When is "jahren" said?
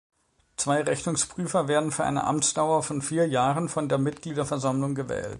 3.29-3.69